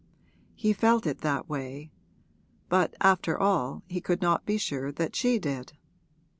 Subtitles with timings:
[0.55, 1.91] He felt it that way;
[2.69, 5.73] but after all he could not be sure that she did.